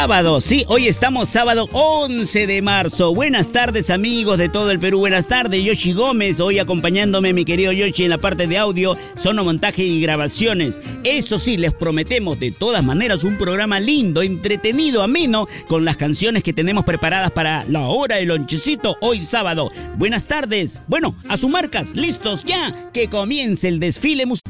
sábado, 0.00 0.40
sí, 0.40 0.64
hoy 0.68 0.88
estamos 0.88 1.28
sábado 1.28 1.68
11 1.72 2.46
de 2.46 2.62
marzo. 2.62 3.14
Buenas 3.14 3.52
tardes 3.52 3.90
amigos 3.90 4.38
de 4.38 4.48
todo 4.48 4.70
el 4.70 4.80
Perú, 4.80 5.00
buenas 5.00 5.26
tardes 5.26 5.62
Yoshi 5.62 5.92
Gómez, 5.92 6.40
hoy 6.40 6.58
acompañándome 6.58 7.34
mi 7.34 7.44
querido 7.44 7.70
Yoshi 7.70 8.04
en 8.04 8.10
la 8.10 8.16
parte 8.16 8.46
de 8.46 8.56
audio, 8.56 8.96
sonomontaje 9.14 9.82
y 9.82 10.00
grabaciones. 10.00 10.80
Eso 11.04 11.38
sí, 11.38 11.58
les 11.58 11.74
prometemos 11.74 12.40
de 12.40 12.50
todas 12.50 12.82
maneras 12.82 13.24
un 13.24 13.36
programa 13.36 13.78
lindo, 13.78 14.22
entretenido, 14.22 15.02
ameno, 15.02 15.46
con 15.68 15.84
las 15.84 15.98
canciones 15.98 16.42
que 16.42 16.54
tenemos 16.54 16.86
preparadas 16.86 17.32
para 17.32 17.66
la 17.66 17.80
hora 17.80 18.16
del 18.16 18.28
lonchecito 18.28 18.96
hoy 19.02 19.20
sábado. 19.20 19.70
Buenas 19.98 20.26
tardes, 20.26 20.80
bueno, 20.88 21.14
a 21.28 21.36
sus 21.36 21.50
marcas, 21.50 21.94
listos 21.94 22.44
ya, 22.46 22.90
que 22.94 23.08
comience 23.08 23.68
el 23.68 23.78
desfile 23.78 24.24
musical. 24.24 24.49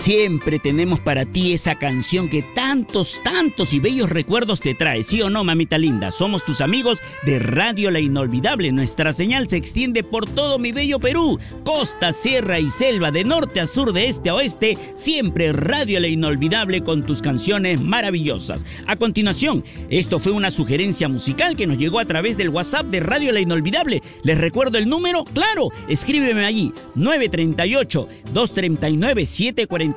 Siempre 0.00 0.58
tenemos 0.58 0.98
para 0.98 1.26
ti 1.26 1.52
esa 1.52 1.74
canción 1.74 2.30
que 2.30 2.40
tantos, 2.40 3.20
tantos 3.22 3.74
y 3.74 3.80
bellos 3.80 4.08
recuerdos 4.08 4.58
te 4.58 4.74
trae, 4.74 5.04
¿sí 5.04 5.20
o 5.20 5.28
no, 5.28 5.44
mamita 5.44 5.76
linda? 5.76 6.10
Somos 6.10 6.42
tus 6.42 6.62
amigos 6.62 7.02
de 7.26 7.38
Radio 7.38 7.90
La 7.90 8.00
Inolvidable. 8.00 8.72
Nuestra 8.72 9.12
señal 9.12 9.50
se 9.50 9.58
extiende 9.58 10.02
por 10.02 10.26
todo 10.26 10.58
mi 10.58 10.72
bello 10.72 10.98
Perú. 11.00 11.38
Costa, 11.64 12.14
sierra 12.14 12.58
y 12.58 12.70
selva, 12.70 13.10
de 13.10 13.24
norte 13.24 13.60
a 13.60 13.66
sur, 13.66 13.92
de 13.92 14.08
este 14.08 14.30
a 14.30 14.36
oeste, 14.36 14.78
siempre 14.94 15.52
Radio 15.52 16.00
La 16.00 16.08
Inolvidable 16.08 16.82
con 16.82 17.02
tus 17.02 17.20
canciones 17.20 17.78
maravillosas. 17.78 18.64
A 18.86 18.96
continuación, 18.96 19.62
esto 19.90 20.18
fue 20.18 20.32
una 20.32 20.50
sugerencia 20.50 21.10
musical 21.10 21.56
que 21.56 21.66
nos 21.66 21.76
llegó 21.76 21.98
a 21.98 22.06
través 22.06 22.38
del 22.38 22.48
WhatsApp 22.48 22.86
de 22.86 23.00
Radio 23.00 23.32
La 23.32 23.40
Inolvidable. 23.40 24.02
Les 24.22 24.38
recuerdo 24.38 24.78
el 24.78 24.88
número, 24.88 25.24
claro, 25.24 25.68
escríbeme 25.90 26.46
allí, 26.46 26.72
938 26.94 28.08
239 28.32 29.26
740 29.26 29.89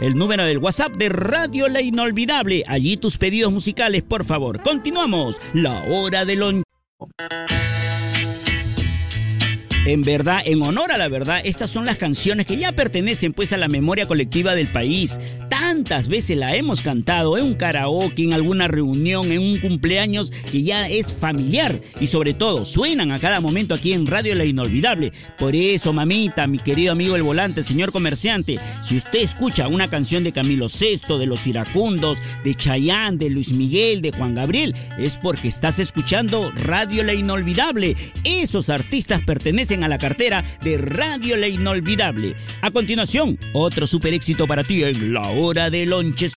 el 0.00 0.14
número 0.16 0.44
del 0.44 0.58
WhatsApp 0.58 0.92
de 0.94 1.08
Radio 1.08 1.68
La 1.68 1.80
Inolvidable. 1.80 2.64
Allí 2.66 2.96
tus 2.96 3.18
pedidos 3.18 3.52
musicales, 3.52 4.02
por 4.02 4.24
favor. 4.24 4.60
Continuamos. 4.62 5.36
La 5.52 5.84
hora 5.88 6.24
del 6.24 6.40
lonche. 6.40 6.64
En 9.86 10.02
verdad, 10.02 10.40
en 10.46 10.62
honor 10.62 10.92
a 10.92 10.98
la 10.98 11.08
verdad, 11.08 11.42
estas 11.44 11.70
son 11.70 11.84
las 11.84 11.98
canciones 11.98 12.46
que 12.46 12.56
ya 12.56 12.72
pertenecen 12.72 13.34
pues 13.34 13.52
a 13.52 13.58
la 13.58 13.68
memoria 13.68 14.06
colectiva 14.06 14.54
del 14.54 14.72
país. 14.72 15.20
Tantas 15.66 16.08
veces 16.08 16.36
la 16.36 16.54
hemos 16.54 16.82
cantado 16.82 17.38
en 17.38 17.46
un 17.46 17.54
karaoke, 17.54 18.22
en 18.22 18.34
alguna 18.34 18.68
reunión, 18.68 19.32
en 19.32 19.40
un 19.40 19.58
cumpleaños 19.60 20.30
que 20.52 20.62
ya 20.62 20.90
es 20.90 21.10
familiar 21.10 21.80
y 21.98 22.08
sobre 22.08 22.34
todo 22.34 22.66
suenan 22.66 23.12
a 23.12 23.18
cada 23.18 23.40
momento 23.40 23.74
aquí 23.74 23.94
en 23.94 24.06
Radio 24.06 24.34
La 24.34 24.44
Inolvidable. 24.44 25.10
Por 25.38 25.56
eso, 25.56 25.94
mamita, 25.94 26.46
mi 26.46 26.58
querido 26.58 26.92
amigo 26.92 27.16
el 27.16 27.22
volante, 27.22 27.62
señor 27.62 27.92
comerciante, 27.92 28.60
si 28.82 28.98
usted 28.98 29.20
escucha 29.20 29.66
una 29.66 29.88
canción 29.88 30.22
de 30.22 30.32
Camilo 30.32 30.66
VI, 30.66 31.18
de 31.18 31.26
Los 31.26 31.46
Iracundos, 31.46 32.22
de 32.44 32.54
Chayán, 32.54 33.16
de 33.16 33.30
Luis 33.30 33.54
Miguel, 33.54 34.02
de 34.02 34.12
Juan 34.12 34.34
Gabriel, 34.34 34.74
es 34.98 35.16
porque 35.16 35.48
estás 35.48 35.78
escuchando 35.78 36.52
Radio 36.56 37.02
La 37.04 37.14
Inolvidable. 37.14 37.96
Esos 38.24 38.68
artistas 38.68 39.22
pertenecen 39.22 39.82
a 39.82 39.88
la 39.88 39.96
cartera 39.96 40.44
de 40.62 40.76
Radio 40.76 41.38
La 41.38 41.48
Inolvidable. 41.48 42.36
A 42.60 42.70
continuación, 42.70 43.38
otro 43.54 43.86
super 43.86 44.12
éxito 44.12 44.46
para 44.46 44.62
ti 44.62 44.84
en 44.84 45.14
la 45.14 45.22
hora 45.30 45.54
de 45.70 45.86
lonches. 45.86 46.33